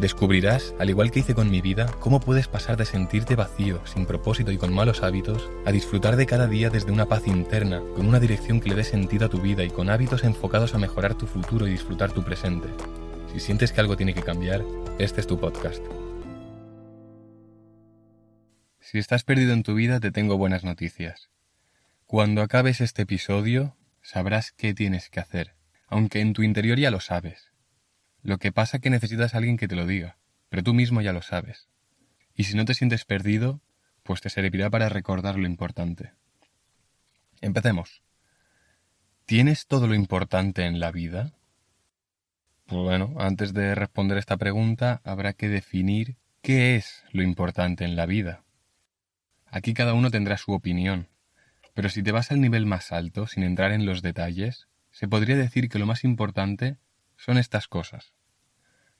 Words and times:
Descubrirás, 0.00 0.74
al 0.78 0.90
igual 0.90 1.10
que 1.10 1.20
hice 1.20 1.34
con 1.34 1.50
mi 1.50 1.62
vida, 1.62 1.86
cómo 2.00 2.20
puedes 2.20 2.48
pasar 2.48 2.76
de 2.76 2.84
sentirte 2.84 3.34
vacío, 3.34 3.80
sin 3.86 4.04
propósito 4.04 4.52
y 4.52 4.58
con 4.58 4.74
malos 4.74 5.02
hábitos, 5.02 5.48
a 5.64 5.72
disfrutar 5.72 6.16
de 6.16 6.26
cada 6.26 6.46
día 6.46 6.68
desde 6.68 6.92
una 6.92 7.06
paz 7.06 7.26
interna, 7.26 7.80
con 7.94 8.06
una 8.06 8.20
dirección 8.20 8.60
que 8.60 8.68
le 8.68 8.74
dé 8.74 8.84
sentido 8.84 9.24
a 9.24 9.28
tu 9.30 9.40
vida 9.40 9.64
y 9.64 9.70
con 9.70 9.88
hábitos 9.88 10.24
enfocados 10.24 10.74
a 10.74 10.78
mejorar 10.78 11.14
tu 11.14 11.26
futuro 11.26 11.66
y 11.66 11.70
disfrutar 11.70 12.12
tu 12.12 12.22
presente. 12.22 12.68
Si 13.32 13.40
sientes 13.40 13.72
que 13.72 13.80
algo 13.80 13.96
tiene 13.96 14.12
que 14.12 14.22
cambiar, 14.22 14.62
este 14.98 15.22
es 15.22 15.26
tu 15.26 15.40
podcast. 15.40 15.82
Si 18.80 18.98
estás 18.98 19.24
perdido 19.24 19.54
en 19.54 19.62
tu 19.62 19.74
vida, 19.74 19.98
te 19.98 20.10
tengo 20.10 20.36
buenas 20.36 20.62
noticias. 20.62 21.30
Cuando 22.04 22.42
acabes 22.42 22.82
este 22.82 23.02
episodio, 23.02 23.76
sabrás 24.02 24.52
qué 24.52 24.74
tienes 24.74 25.08
que 25.08 25.20
hacer, 25.20 25.54
aunque 25.88 26.20
en 26.20 26.34
tu 26.34 26.42
interior 26.42 26.78
ya 26.78 26.90
lo 26.90 27.00
sabes 27.00 27.55
lo 28.26 28.38
que 28.38 28.50
pasa 28.50 28.78
es 28.78 28.82
que 28.82 28.90
necesitas 28.90 29.34
a 29.34 29.38
alguien 29.38 29.56
que 29.56 29.68
te 29.68 29.76
lo 29.76 29.86
diga, 29.86 30.18
pero 30.48 30.64
tú 30.64 30.74
mismo 30.74 31.00
ya 31.00 31.12
lo 31.12 31.22
sabes. 31.22 31.68
Y 32.34 32.42
si 32.42 32.56
no 32.56 32.64
te 32.64 32.74
sientes 32.74 33.04
perdido, 33.04 33.60
pues 34.02 34.20
te 34.20 34.30
servirá 34.30 34.68
para 34.68 34.88
recordar 34.88 35.36
lo 35.36 35.46
importante. 35.46 36.12
Empecemos. 37.40 38.02
¿Tienes 39.26 39.68
todo 39.68 39.86
lo 39.86 39.94
importante 39.94 40.64
en 40.64 40.80
la 40.80 40.90
vida? 40.90 41.34
Pues 42.66 42.82
bueno, 42.82 43.14
antes 43.16 43.54
de 43.54 43.76
responder 43.76 44.18
esta 44.18 44.36
pregunta 44.36 45.00
habrá 45.04 45.32
que 45.32 45.48
definir 45.48 46.16
qué 46.42 46.74
es 46.74 47.04
lo 47.12 47.22
importante 47.22 47.84
en 47.84 47.94
la 47.94 48.06
vida. 48.06 48.42
Aquí 49.46 49.72
cada 49.72 49.94
uno 49.94 50.10
tendrá 50.10 50.36
su 50.36 50.50
opinión, 50.50 51.06
pero 51.74 51.90
si 51.90 52.02
te 52.02 52.10
vas 52.10 52.32
al 52.32 52.40
nivel 52.40 52.66
más 52.66 52.90
alto, 52.90 53.28
sin 53.28 53.44
entrar 53.44 53.70
en 53.70 53.86
los 53.86 54.02
detalles, 54.02 54.66
se 54.90 55.06
podría 55.06 55.36
decir 55.36 55.68
que 55.68 55.78
lo 55.78 55.86
más 55.86 56.02
importante 56.02 56.76
son 57.16 57.38
estas 57.38 57.68
cosas 57.68 58.15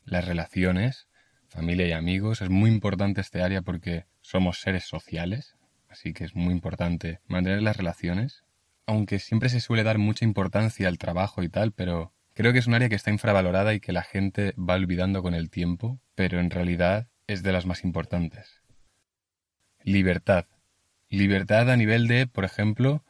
las 0.07 0.25
relaciones, 0.25 1.09
familia 1.49 1.87
y 1.87 1.93
amigos. 1.93 2.41
Es 2.41 2.49
muy 2.49 2.71
importante 2.71 3.21
este 3.21 3.43
área 3.43 3.63
porque 3.63 4.07
somos 4.23 4.61
seres 4.61 4.85
sociales, 4.85 5.57
así 5.89 6.13
que 6.13 6.25
es 6.25 6.35
muy 6.35 6.53
importante 6.53 7.21
mantener 7.27 7.63
las 7.63 7.77
relaciones. 7.77 8.45
Aunque 8.87 9.19
siempre 9.19 9.49
se 9.49 9.61
suele 9.61 9.83
dar 9.83 9.99
mucha 9.99 10.25
importancia 10.25 10.89
al 10.89 10.99
trabajo 10.99 11.43
y 11.43 11.49
tal, 11.49 11.73
pero 11.73 12.13
creo 12.35 12.53
que 12.53 12.61
es 12.61 12.69
un 12.69 12.75
área 12.75 12.89
que 12.89 12.95
está 12.95 13.11
infravalorada 13.11 13.75
y 13.75 13.81
que 13.81 13.93
la 13.93 14.03
gente 14.03 14.55
va 14.57 14.75
olvidando 14.75 15.23
con 15.23 15.35
el 15.35 15.51
tiempo, 15.51 16.01
pero 16.15 16.39
en 16.39 16.51
realidad 16.51 17.09
es 17.27 17.43
de 17.43 17.53
las 17.53 17.67
más 17.67 17.83
importantes. 17.83 18.63
Libertad. 19.83 20.47
Libertad 21.09 21.71
a 21.71 21.77
nivel 21.77 22.07
de, 22.07 22.27
por 22.27 22.45
ejemplo, 22.45 23.05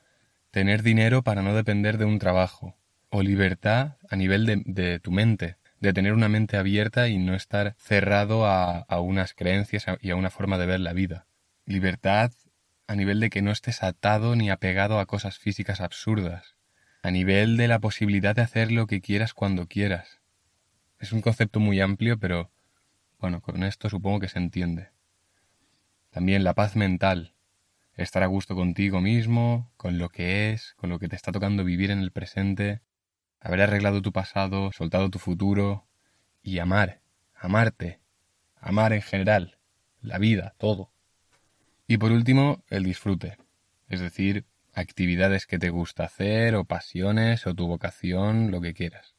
tener 0.51 0.83
dinero 0.83 1.23
para 1.23 1.43
no 1.43 1.55
depender 1.55 1.99
de 1.99 2.07
un 2.07 2.19
trabajo. 2.19 2.75
O 3.11 3.23
libertad 3.23 3.97
a 4.11 4.17
nivel 4.17 4.47
de, 4.47 4.63
de 4.65 4.99
tu 4.99 5.11
mente 5.11 5.57
de 5.87 5.95
tener 5.95 6.13
una 6.13 6.29
mente 6.29 6.57
abierta 6.57 7.09
y 7.09 7.19
no 7.19 7.35
estar 7.35 7.75
cerrado 7.79 8.47
a, 8.47 8.81
a 8.81 9.01
unas 9.01 9.35
creencias 9.35 9.87
y 10.01 10.11
a 10.11 10.17
una 10.17 10.31
forma 10.31 10.59
de 10.59 10.67
ver 10.67 10.81
la 10.81 10.93
vida. 10.93 11.27
Libertad 11.65 12.33
a 12.87 12.95
nivel 12.95 13.21
de 13.21 13.31
que 13.31 13.43
no 13.43 13.51
estés 13.51 13.83
atado 13.83 14.37
ni 14.37 14.51
apegado 14.51 14.99
a 15.01 15.07
cosas 15.07 15.39
físicas 15.39 15.81
absurdas, 15.81 16.57
a 17.03 17.11
nivel 17.11 17.57
de 17.57 17.69
la 17.69 17.81
posibilidad 17.81 18.35
de 18.35 18.43
hacer 18.43 18.71
lo 18.71 18.87
que 18.87 19.01
quieras 19.01 19.35
cuando 19.35 19.67
quieras. 19.67 20.21
Es 20.99 21.13
un 21.13 21.21
concepto 21.21 21.61
muy 21.61 21.81
amplio, 21.81 22.19
pero 22.19 22.51
bueno, 23.19 23.41
con 23.41 23.63
esto 23.65 23.91
supongo 23.91 24.21
que 24.21 24.29
se 24.29 24.39
entiende. 24.39 24.91
También 26.11 26.45
la 26.45 26.55
paz 26.55 26.77
mental, 26.77 27.35
estar 27.95 28.23
a 28.23 28.27
gusto 28.27 28.55
contigo 28.55 29.01
mismo, 29.01 29.73
con 29.77 29.99
lo 29.99 30.09
que 30.09 30.53
es, 30.53 30.75
con 30.77 30.91
lo 30.91 30.99
que 30.99 31.09
te 31.09 31.17
está 31.17 31.33
tocando 31.33 31.65
vivir 31.65 31.91
en 31.91 31.99
el 31.99 32.13
presente, 32.13 32.81
haber 33.41 33.63
arreglado 33.63 34.03
tu 34.03 34.13
pasado, 34.13 34.73
soltado 34.73 35.11
tu 35.11 35.19
futuro 35.19 35.87
y 36.43 36.59
amar, 36.59 37.01
amarte, 37.35 38.01
amar 38.57 38.93
en 38.93 39.03
general, 39.03 39.59
la 40.01 40.19
vida, 40.19 40.55
todo. 40.59 40.91
Y 41.87 41.99
por 41.99 42.13
último, 42.13 42.65
el 42.69 42.85
disfrute, 42.85 43.39
es 43.89 44.01
decir, 44.01 44.47
actividades 44.75 45.47
que 45.47 45.59
te 45.59 45.71
gusta 45.71 46.05
hacer 46.05 46.55
o 46.55 46.65
pasiones 46.65 47.47
o 47.47 47.55
tu 47.55 47.67
vocación, 47.67 48.51
lo 48.51 48.61
que 48.61 48.75
quieras. 48.75 49.15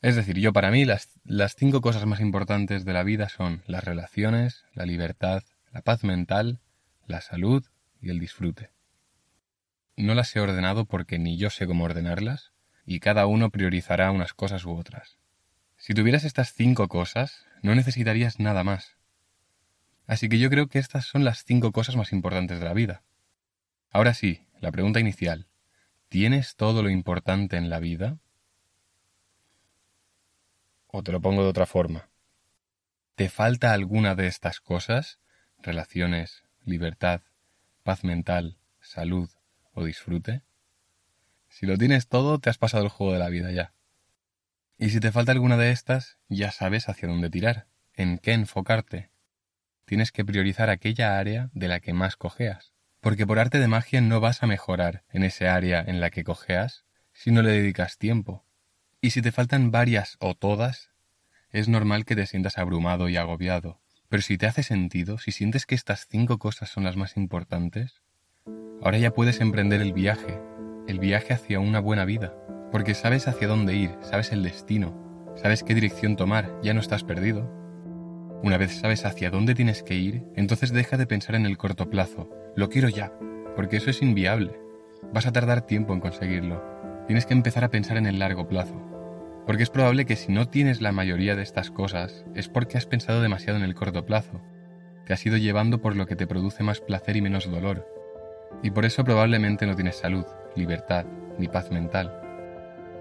Es 0.00 0.16
decir, 0.16 0.38
yo 0.38 0.52
para 0.52 0.70
mí 0.70 0.84
las, 0.84 1.18
las 1.24 1.54
cinco 1.54 1.80
cosas 1.80 2.06
más 2.06 2.20
importantes 2.20 2.84
de 2.84 2.92
la 2.92 3.02
vida 3.02 3.28
son 3.28 3.62
las 3.66 3.84
relaciones, 3.84 4.64
la 4.72 4.86
libertad, 4.86 5.42
la 5.72 5.82
paz 5.82 6.04
mental, 6.04 6.60
la 7.06 7.20
salud 7.20 7.64
y 8.00 8.10
el 8.10 8.20
disfrute. 8.20 8.70
No 9.96 10.14
las 10.14 10.34
he 10.36 10.40
ordenado 10.40 10.84
porque 10.84 11.18
ni 11.18 11.36
yo 11.36 11.50
sé 11.50 11.66
cómo 11.66 11.84
ordenarlas, 11.84 12.52
y 12.90 13.00
cada 13.00 13.26
uno 13.26 13.50
priorizará 13.50 14.10
unas 14.10 14.32
cosas 14.32 14.64
u 14.64 14.74
otras. 14.74 15.18
Si 15.76 15.92
tuvieras 15.92 16.24
estas 16.24 16.54
cinco 16.54 16.88
cosas, 16.88 17.44
no 17.60 17.74
necesitarías 17.74 18.40
nada 18.40 18.64
más. 18.64 18.96
Así 20.06 20.30
que 20.30 20.38
yo 20.38 20.48
creo 20.48 20.68
que 20.68 20.78
estas 20.78 21.04
son 21.04 21.22
las 21.22 21.44
cinco 21.44 21.70
cosas 21.70 21.96
más 21.96 22.14
importantes 22.14 22.58
de 22.58 22.64
la 22.64 22.72
vida. 22.72 23.02
Ahora 23.90 24.14
sí, 24.14 24.40
la 24.58 24.72
pregunta 24.72 25.00
inicial. 25.00 25.48
¿Tienes 26.08 26.56
todo 26.56 26.82
lo 26.82 26.88
importante 26.88 27.58
en 27.58 27.68
la 27.68 27.78
vida? 27.78 28.20
O 30.86 31.02
te 31.02 31.12
lo 31.12 31.20
pongo 31.20 31.42
de 31.42 31.50
otra 31.50 31.66
forma. 31.66 32.08
¿Te 33.16 33.28
falta 33.28 33.74
alguna 33.74 34.14
de 34.14 34.28
estas 34.28 34.60
cosas? 34.60 35.20
Relaciones, 35.58 36.42
libertad, 36.64 37.20
paz 37.82 38.02
mental, 38.02 38.56
salud 38.80 39.28
o 39.74 39.84
disfrute. 39.84 40.47
Si 41.48 41.66
lo 41.66 41.76
tienes 41.76 42.08
todo, 42.08 42.38
te 42.38 42.50
has 42.50 42.58
pasado 42.58 42.84
el 42.84 42.90
juego 42.90 43.12
de 43.12 43.18
la 43.18 43.30
vida 43.30 43.50
ya. 43.50 43.72
Y 44.76 44.90
si 44.90 45.00
te 45.00 45.10
falta 45.10 45.32
alguna 45.32 45.56
de 45.56 45.72
estas, 45.72 46.18
ya 46.28 46.52
sabes 46.52 46.88
hacia 46.88 47.08
dónde 47.08 47.30
tirar, 47.30 47.66
en 47.94 48.18
qué 48.18 48.32
enfocarte. 48.32 49.10
Tienes 49.84 50.12
que 50.12 50.24
priorizar 50.24 50.70
aquella 50.70 51.18
área 51.18 51.50
de 51.52 51.66
la 51.66 51.80
que 51.80 51.92
más 51.92 52.16
cojeas, 52.16 52.72
porque 53.00 53.26
por 53.26 53.38
arte 53.38 53.58
de 53.58 53.66
magia 53.66 54.00
no 54.00 54.20
vas 54.20 54.42
a 54.42 54.46
mejorar 54.46 55.02
en 55.10 55.24
ese 55.24 55.48
área 55.48 55.82
en 55.84 56.00
la 56.00 56.10
que 56.10 56.22
cojeas 56.22 56.84
si 57.12 57.32
no 57.32 57.42
le 57.42 57.50
dedicas 57.50 57.98
tiempo. 57.98 58.44
Y 59.00 59.10
si 59.10 59.22
te 59.22 59.32
faltan 59.32 59.70
varias 59.70 60.16
o 60.20 60.34
todas, 60.34 60.90
es 61.50 61.68
normal 61.68 62.04
que 62.04 62.14
te 62.14 62.26
sientas 62.26 62.58
abrumado 62.58 63.08
y 63.08 63.16
agobiado. 63.16 63.80
Pero 64.08 64.22
si 64.22 64.38
te 64.38 64.46
hace 64.46 64.62
sentido, 64.62 65.18
si 65.18 65.32
sientes 65.32 65.66
que 65.66 65.74
estas 65.74 66.06
cinco 66.08 66.38
cosas 66.38 66.68
son 66.68 66.84
las 66.84 66.96
más 66.96 67.16
importantes, 67.16 68.02
ahora 68.82 68.98
ya 68.98 69.12
puedes 69.12 69.40
emprender 69.40 69.80
el 69.80 69.92
viaje 69.92 70.38
el 70.88 70.98
viaje 70.98 71.34
hacia 71.34 71.60
una 71.60 71.80
buena 71.80 72.06
vida, 72.06 72.34
porque 72.72 72.94
sabes 72.94 73.28
hacia 73.28 73.46
dónde 73.46 73.74
ir, 73.74 73.90
sabes 74.00 74.32
el 74.32 74.42
destino, 74.42 75.34
sabes 75.36 75.62
qué 75.62 75.74
dirección 75.74 76.16
tomar, 76.16 76.58
ya 76.62 76.72
no 76.72 76.80
estás 76.80 77.04
perdido. 77.04 77.52
Una 78.42 78.56
vez 78.56 78.72
sabes 78.72 79.04
hacia 79.04 79.30
dónde 79.30 79.54
tienes 79.54 79.82
que 79.82 79.96
ir, 79.96 80.24
entonces 80.34 80.72
deja 80.72 80.96
de 80.96 81.06
pensar 81.06 81.34
en 81.34 81.44
el 81.44 81.58
corto 81.58 81.90
plazo, 81.90 82.30
lo 82.56 82.70
quiero 82.70 82.88
ya, 82.88 83.12
porque 83.54 83.76
eso 83.76 83.90
es 83.90 84.00
inviable. 84.00 84.58
Vas 85.12 85.26
a 85.26 85.32
tardar 85.32 85.66
tiempo 85.66 85.92
en 85.92 86.00
conseguirlo. 86.00 86.64
Tienes 87.06 87.26
que 87.26 87.34
empezar 87.34 87.64
a 87.64 87.70
pensar 87.70 87.98
en 87.98 88.06
el 88.06 88.18
largo 88.18 88.48
plazo, 88.48 88.82
porque 89.46 89.64
es 89.64 89.70
probable 89.70 90.06
que 90.06 90.16
si 90.16 90.32
no 90.32 90.48
tienes 90.48 90.80
la 90.80 90.92
mayoría 90.92 91.36
de 91.36 91.42
estas 91.42 91.70
cosas, 91.70 92.24
es 92.34 92.48
porque 92.48 92.78
has 92.78 92.86
pensado 92.86 93.20
demasiado 93.20 93.58
en 93.58 93.64
el 93.64 93.74
corto 93.74 94.06
plazo. 94.06 94.40
Te 95.04 95.12
has 95.12 95.26
ido 95.26 95.36
llevando 95.36 95.82
por 95.82 95.96
lo 95.96 96.06
que 96.06 96.16
te 96.16 96.26
produce 96.26 96.62
más 96.62 96.80
placer 96.80 97.16
y 97.16 97.22
menos 97.22 97.50
dolor, 97.50 97.86
y 98.62 98.70
por 98.70 98.84
eso 98.84 99.04
probablemente 99.04 99.66
no 99.66 99.74
tienes 99.74 99.96
salud, 99.96 100.26
libertad 100.56 101.04
ni 101.38 101.48
paz 101.48 101.70
mental. 101.70 102.12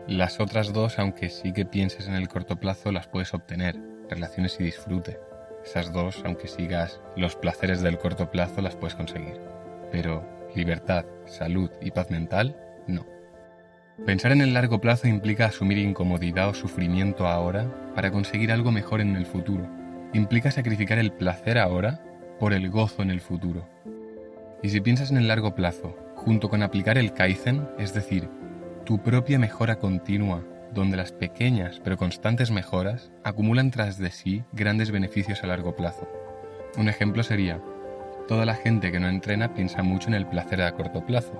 Las 0.07 0.39
otras 0.39 0.71
dos, 0.71 0.99
aunque 0.99 1.29
sí 1.29 1.51
que 1.51 1.65
pienses 1.65 2.07
en 2.07 2.13
el 2.13 2.29
corto 2.29 2.57
plazo, 2.57 2.91
las 2.91 3.07
puedes 3.07 3.33
obtener, 3.33 3.77
relaciones 4.09 4.57
y 4.59 4.63
disfrute. 4.63 5.19
Esas 5.65 5.91
dos, 5.91 6.21
aunque 6.23 6.47
sigas 6.47 7.01
los 7.17 7.35
placeres 7.35 7.81
del 7.81 7.97
corto 7.97 8.31
plazo, 8.31 8.61
las 8.61 8.75
puedes 8.75 8.95
conseguir. 8.95 9.41
Pero 9.91 10.25
libertad, 10.55 11.05
salud 11.25 11.69
y 11.81 11.91
paz 11.91 12.09
mental, 12.09 12.55
no. 12.87 13.05
Pensar 14.05 14.31
en 14.31 14.41
el 14.41 14.53
largo 14.53 14.79
plazo 14.79 15.07
implica 15.07 15.47
asumir 15.47 15.79
incomodidad 15.79 16.49
o 16.49 16.53
sufrimiento 16.53 17.27
ahora 17.27 17.91
para 17.95 18.11
conseguir 18.11 18.51
algo 18.51 18.71
mejor 18.71 19.01
en 19.01 19.15
el 19.15 19.25
futuro. 19.25 19.67
Implica 20.13 20.51
sacrificar 20.51 20.99
el 20.99 21.11
placer 21.11 21.57
ahora 21.57 21.99
por 22.39 22.53
el 22.53 22.69
gozo 22.69 23.01
en 23.01 23.09
el 23.09 23.19
futuro. 23.19 23.67
Y 24.63 24.69
si 24.69 24.81
piensas 24.81 25.11
en 25.11 25.17
el 25.17 25.27
largo 25.27 25.53
plazo, 25.53 25.95
junto 26.15 26.49
con 26.49 26.63
aplicar 26.63 26.97
el 26.97 27.13
Kaizen, 27.13 27.67
es 27.77 27.93
decir, 27.93 28.29
tu 28.85 28.99
propia 28.99 29.37
mejora 29.37 29.77
continua, 29.77 30.43
donde 30.73 30.97
las 30.97 31.11
pequeñas 31.11 31.79
pero 31.83 31.97
constantes 31.97 32.51
mejoras 32.51 33.11
acumulan 33.23 33.71
tras 33.71 33.97
de 33.97 34.11
sí 34.11 34.43
grandes 34.51 34.91
beneficios 34.91 35.43
a 35.43 35.47
largo 35.47 35.75
plazo. 35.75 36.07
Un 36.77 36.89
ejemplo 36.89 37.23
sería, 37.23 37.61
toda 38.27 38.45
la 38.45 38.55
gente 38.55 38.91
que 38.91 38.99
no 38.99 39.07
entrena 39.07 39.53
piensa 39.53 39.83
mucho 39.83 40.09
en 40.09 40.15
el 40.15 40.27
placer 40.27 40.61
a 40.61 40.73
corto 40.73 41.05
plazo, 41.05 41.33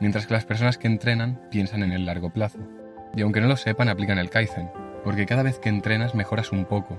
mientras 0.00 0.26
que 0.26 0.34
las 0.34 0.44
personas 0.44 0.78
que 0.78 0.86
entrenan 0.86 1.40
piensan 1.50 1.82
en 1.82 1.92
el 1.92 2.06
largo 2.06 2.30
plazo. 2.30 2.58
Y 3.14 3.22
aunque 3.22 3.40
no 3.40 3.48
lo 3.48 3.56
sepan, 3.56 3.88
aplican 3.88 4.18
el 4.18 4.30
Kaizen, 4.30 4.70
porque 5.04 5.26
cada 5.26 5.42
vez 5.42 5.58
que 5.58 5.68
entrenas 5.68 6.14
mejoras 6.14 6.52
un 6.52 6.64
poco. 6.64 6.98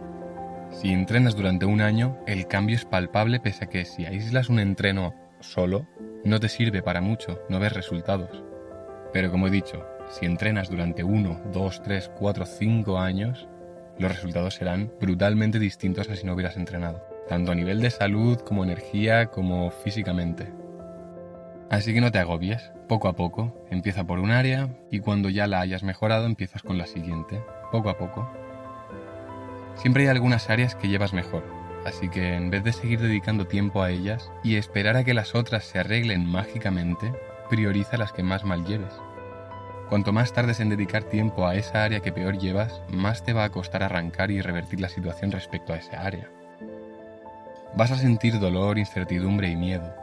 Si 0.72 0.90
entrenas 0.90 1.36
durante 1.36 1.66
un 1.66 1.82
año, 1.82 2.18
el 2.28 2.48
cambio 2.48 2.76
es 2.76 2.86
palpable 2.86 3.40
pese 3.40 3.66
a 3.66 3.70
que 3.70 3.86
si 3.86 4.06
aíslas 4.06 4.50
un 4.50 4.60
entreno 4.60 5.14
solo, 5.44 5.88
no 6.24 6.40
te 6.40 6.50
sirve 6.50 6.82
para 6.82 7.02
mucho, 7.02 7.42
no 7.50 7.60
ves 7.60 7.74
resultados. 7.74 8.44
Pero 9.12 9.30
como 9.30 9.48
he 9.48 9.52
dicho, 9.52 9.86
si 10.10 10.26
entrenas 10.26 10.70
durante 10.70 11.04
1, 11.04 11.44
2, 11.52 11.82
3, 11.84 12.12
4, 12.18 12.46
5 12.46 13.00
años, 13.00 13.48
los 14.00 14.12
resultados 14.12 14.56
serán 14.56 14.92
brutalmente 15.00 15.60
distintos 15.60 16.10
a 16.10 16.16
si 16.16 16.26
no 16.26 16.34
hubieras 16.34 16.58
entrenado, 16.58 17.04
tanto 17.28 17.52
a 17.52 17.56
nivel 17.56 17.80
de 17.80 17.92
salud 17.92 18.40
como 18.40 18.64
energía 18.64 19.28
como 19.28 19.70
físicamente. 19.70 20.52
Así 21.70 21.94
que 21.94 22.02
no 22.02 22.12
te 22.12 22.20
agobies, 22.20 22.72
poco 22.88 23.08
a 23.08 23.16
poco, 23.16 23.66
empieza 23.70 24.06
por 24.06 24.20
un 24.20 24.32
área 24.32 24.70
y 24.92 25.00
cuando 25.00 25.30
ya 25.30 25.48
la 25.48 25.60
hayas 25.60 25.84
mejorado 25.84 26.26
empiezas 26.26 26.62
con 26.62 26.78
la 26.78 26.86
siguiente, 26.86 27.44
poco 27.72 27.90
a 27.90 27.98
poco. 27.98 28.30
Siempre 29.76 30.04
hay 30.04 30.10
algunas 30.10 30.50
áreas 30.50 30.76
que 30.76 30.88
llevas 30.88 31.14
mejor, 31.14 31.44
así 31.86 32.10
que 32.10 32.36
en 32.36 32.50
vez 32.50 32.64
de 32.64 32.74
seguir 32.74 33.00
dedicando 33.00 33.48
tiempo 33.48 33.82
a 33.82 33.92
ellas 33.92 34.32
y 34.44 34.56
esperar 34.56 34.98
a 34.98 35.04
que 35.04 35.14
las 35.14 35.36
otras 35.36 35.66
se 35.66 35.80
arreglen 35.80 36.26
mágicamente, 36.26 37.14
prioriza 37.50 37.98
las 37.98 38.12
que 38.12 38.24
más 38.24 38.44
mal 38.44 38.66
lleves. 38.66 38.94
Cuanto 39.90 40.12
más 40.12 40.34
tardes 40.34 40.60
en 40.60 40.70
dedicar 40.70 41.04
tiempo 41.04 41.46
a 41.46 41.56
esa 41.56 41.84
área 41.84 42.00
que 42.00 42.12
peor 42.12 42.38
llevas, 42.38 42.82
más 42.90 43.24
te 43.24 43.34
va 43.34 43.44
a 43.44 43.50
costar 43.50 43.84
arrancar 43.84 44.32
y 44.32 44.42
revertir 44.42 44.80
la 44.80 44.90
situación 44.90 45.32
respecto 45.32 45.74
a 45.74 45.78
esa 45.78 46.02
área. 46.02 46.30
Vas 47.76 47.92
a 47.92 47.98
sentir 47.98 48.40
dolor, 48.40 48.78
incertidumbre 48.78 49.50
y 49.50 49.56
miedo, 49.56 49.94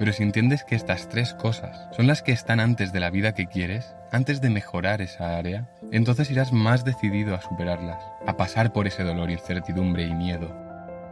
pero 0.00 0.14
si 0.14 0.22
entiendes 0.22 0.64
que 0.64 0.74
estas 0.74 1.10
tres 1.10 1.34
cosas 1.34 1.88
son 1.94 2.06
las 2.06 2.22
que 2.22 2.32
están 2.32 2.58
antes 2.58 2.90
de 2.90 3.00
la 3.00 3.10
vida 3.10 3.34
que 3.34 3.46
quieres, 3.46 3.94
antes 4.10 4.40
de 4.40 4.48
mejorar 4.48 5.02
esa 5.02 5.36
área, 5.36 5.68
entonces 5.92 6.30
irás 6.30 6.54
más 6.54 6.84
decidido 6.84 7.34
a 7.34 7.42
superarlas, 7.42 8.02
a 8.26 8.36
pasar 8.38 8.72
por 8.72 8.86
ese 8.86 9.04
dolor, 9.04 9.30
incertidumbre 9.30 10.04
y 10.04 10.14
miedo. 10.14 10.69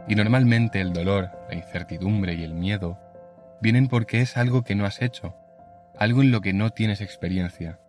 Y 0.09 0.15
normalmente 0.15 0.81
el 0.81 0.91
dolor, 0.91 1.29
la 1.47 1.55
incertidumbre 1.55 2.33
y 2.33 2.43
el 2.43 2.55
miedo 2.55 2.97
vienen 3.61 3.87
porque 3.87 4.21
es 4.21 4.37
algo 4.37 4.63
que 4.63 4.73
no 4.73 4.85
has 4.85 5.03
hecho, 5.03 5.35
algo 5.95 6.23
en 6.23 6.31
lo 6.31 6.41
que 6.41 6.51
no 6.51 6.71
tienes 6.71 6.99
experiencia. 6.99 7.79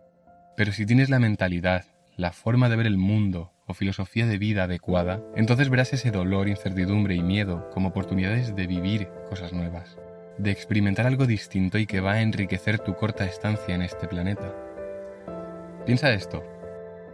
Pero 0.54 0.72
si 0.72 0.84
tienes 0.84 1.08
la 1.08 1.18
mentalidad, 1.18 1.86
la 2.16 2.32
forma 2.32 2.68
de 2.68 2.76
ver 2.76 2.86
el 2.86 2.98
mundo 2.98 3.54
o 3.66 3.72
filosofía 3.72 4.26
de 4.26 4.36
vida 4.36 4.64
adecuada, 4.64 5.22
entonces 5.34 5.70
verás 5.70 5.94
ese 5.94 6.10
dolor, 6.10 6.48
incertidumbre 6.48 7.14
y 7.14 7.22
miedo 7.22 7.70
como 7.70 7.88
oportunidades 7.88 8.54
de 8.54 8.66
vivir 8.66 9.08
cosas 9.30 9.54
nuevas, 9.54 9.96
de 10.36 10.50
experimentar 10.50 11.06
algo 11.06 11.26
distinto 11.26 11.78
y 11.78 11.86
que 11.86 12.00
va 12.00 12.12
a 12.12 12.20
enriquecer 12.20 12.80
tu 12.80 12.96
corta 12.96 13.24
estancia 13.24 13.74
en 13.74 13.80
este 13.80 14.06
planeta. 14.08 14.54
Piensa 15.86 16.12
esto. 16.12 16.59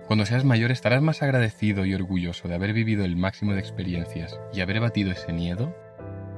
Cuando 0.07 0.25
seas 0.25 0.45
mayor 0.45 0.71
estarás 0.71 1.03
más 1.03 1.21
agradecido 1.23 1.85
y 1.85 1.93
orgulloso 1.93 2.47
de 2.47 2.55
haber 2.55 2.73
vivido 2.73 3.05
el 3.05 3.17
máximo 3.17 3.55
de 3.55 3.59
experiencias 3.59 4.39
y 4.53 4.61
haber 4.61 4.79
batido 4.79 5.11
ese 5.11 5.33
miedo, 5.33 5.75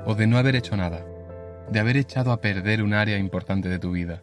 o 0.07 0.15
de 0.15 0.27
no 0.27 0.39
haber 0.39 0.57
hecho 0.57 0.75
nada, 0.75 1.05
de 1.71 1.79
haber 1.79 1.99
echado 1.99 2.33
a 2.33 2.41
perder 2.41 2.83
un 2.83 2.95
área 2.95 3.19
importante 3.19 3.69
de 3.69 3.79
tu 3.79 3.91
vida, 3.91 4.23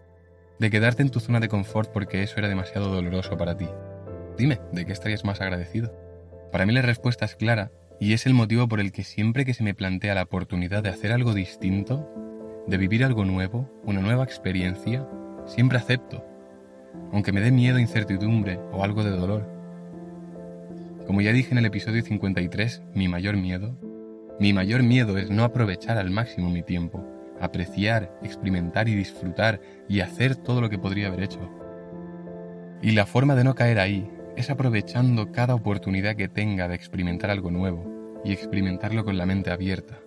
de 0.57 0.71
quedarte 0.71 1.03
en 1.03 1.12
tu 1.12 1.19
zona 1.19 1.39
de 1.39 1.47
confort 1.47 1.92
porque 1.92 2.24
eso 2.24 2.39
era 2.39 2.47
demasiado 2.47 2.89
doloroso 2.89 3.38
para 3.38 3.56
ti. 3.56 3.68
Dime, 4.36 4.62
¿de 4.71 4.83
qué 4.83 4.94
estarías 4.94 5.24
más 5.24 5.42
agradecido? 5.42 5.94
Para 6.51 6.65
mí 6.65 6.74
la 6.74 6.81
respuesta 6.81 7.25
es 7.25 7.36
clara 7.36 7.71
y 8.00 8.13
es 8.13 8.25
el 8.25 8.33
motivo 8.33 8.68
por 8.68 8.80
el 8.80 8.92
que 8.92 9.03
siempre 9.03 9.45
que 9.45 9.53
se 9.53 9.63
me 9.63 9.75
plantea 9.75 10.15
la 10.15 10.24
oportunidad 10.24 10.81
de 10.81 10.89
hacer 10.89 11.12
algo 11.12 11.36
distinto, 11.36 12.09
de 12.65 12.77
vivir 12.77 13.06
algo 13.06 13.25
nuevo, 13.25 13.69
una 13.83 14.01
nueva 14.01 14.24
experiencia, 14.24 15.07
siempre 15.45 15.77
acepto 15.77 16.25
aunque 17.12 17.31
me 17.31 17.42
dé 17.42 17.51
miedo, 17.51 17.80
incertidumbre 17.80 18.59
o 18.71 18.83
algo 18.83 19.03
de 19.03 19.12
dolor. 19.12 19.47
Como 21.07 21.21
ya 21.21 21.31
dije 21.31 21.51
en 21.51 21.59
el 21.59 21.65
episodio 21.65 22.01
53, 22.01 22.81
mi 22.94 23.07
mayor 23.07 23.38
miedo, 23.38 23.77
mi 24.39 24.53
mayor 24.53 24.83
miedo 24.83 25.18
es 25.18 25.30
no 25.30 25.44
aprovechar 25.44 25.97
al 25.97 26.09
máximo 26.09 26.50
mi 26.50 26.62
tiempo, 26.62 27.06
apreciar, 27.39 28.18
experimentar 28.24 28.89
y 28.89 28.95
disfrutar 28.95 29.62
y 29.88 30.01
hacer 30.01 30.36
todo 30.36 30.62
lo 30.62 30.69
que 30.69 30.80
podría 30.80 31.07
haber 31.07 31.24
hecho. 31.24 31.50
Y 32.81 32.92
la 32.92 33.06
forma 33.06 33.36
de 33.36 33.44
no 33.44 33.56
caer 33.56 33.80
ahí 33.80 34.09
es 34.36 34.50
aprovechando 34.50 35.31
cada 35.31 35.56
oportunidad 35.56 36.15
que 36.15 36.27
tenga 36.27 36.68
de 36.68 36.75
experimentar 36.75 37.30
algo 37.30 37.51
nuevo 37.51 38.21
y 38.25 38.33
experimentarlo 38.33 39.06
con 39.06 39.18
la 39.18 39.25
mente 39.25 39.51
abierta. 39.51 40.00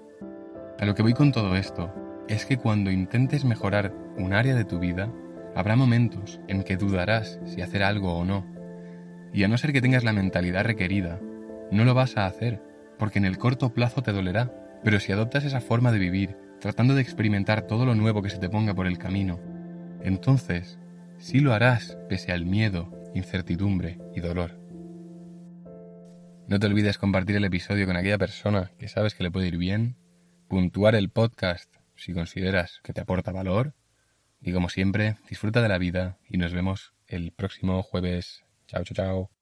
A 0.79 0.85
lo 0.85 0.95
que 0.95 1.03
voy 1.03 1.15
con 1.15 1.33
todo 1.33 1.57
esto 1.57 1.93
es 2.29 2.45
que 2.45 2.59
cuando 2.59 2.91
intentes 2.91 3.45
mejorar 3.45 3.95
un 4.19 4.33
área 4.35 4.55
de 4.55 4.65
tu 4.65 4.79
vida, 4.79 5.11
Habrá 5.59 5.75
momentos 5.75 6.39
en 6.47 6.63
que 6.63 6.77
dudarás 6.77 7.41
si 7.45 7.63
hacer 7.63 7.83
algo 7.83 8.17
o 8.17 8.25
no, 8.25 8.47
y 9.33 9.43
a 9.43 9.49
no 9.49 9.59
ser 9.59 9.73
que 9.73 9.81
tengas 9.81 10.05
la 10.05 10.13
mentalidad 10.13 10.65
requerida, 10.65 11.21
no 11.73 11.85
lo 11.85 11.95
vas 11.95 12.17
a 12.17 12.27
hacer, 12.27 12.63
porque 12.97 13.19
en 13.19 13.25
el 13.25 13.39
corto 13.39 13.75
plazo 13.75 14.01
te 14.01 14.13
dolerá, 14.13 14.55
pero 14.85 15.01
si 15.01 15.11
adoptas 15.11 15.45
esa 15.45 15.61
forma 15.61 15.91
de 15.91 15.99
vivir, 15.99 16.37
tratando 16.61 16.95
de 16.95 17.03
experimentar 17.03 17.63
todo 17.63 17.87
lo 17.87 17.97
nuevo 17.97 18.23
que 18.23 18.31
se 18.31 18.39
te 18.39 18.49
ponga 18.49 18.73
por 18.73 18.87
el 18.87 18.99
camino, 18.99 19.41
entonces 20.01 20.79
sí 21.17 21.41
lo 21.41 21.53
harás 21.53 21.99
pese 22.09 22.31
al 22.31 22.47
miedo, 22.47 22.93
incertidumbre 23.17 23.99
y 24.15 24.21
dolor. 24.21 24.61
No 26.47 26.61
te 26.61 26.69
olvides 26.69 26.99
compartir 26.99 27.35
el 27.35 27.45
episodio 27.45 27.85
con 27.85 27.97
aquella 27.97 28.17
persona 28.17 28.71
que 28.79 28.87
sabes 28.87 29.17
que 29.17 29.25
le 29.25 29.33
puede 29.33 29.49
ir 29.49 29.57
bien, 29.57 29.97
puntuar 30.47 30.95
el 30.95 31.11
podcast 31.11 31.75
si 31.97 32.13
consideras 32.13 32.79
que 32.85 32.93
te 32.93 33.01
aporta 33.01 33.33
valor 33.33 33.75
y 34.41 34.53
como 34.53 34.69
siempre, 34.69 35.17
disfruta 35.29 35.63
de 35.63 35.69
la 35.69 35.79
vida 35.79 36.19
y 36.29 36.39
nos 36.39 36.53
vemos 36.53 36.95
el 37.07 37.33
próximo 37.33 37.83
jueves. 37.83 38.45
Chao, 38.67 38.85
chao, 38.85 38.95
chao. 38.95 39.38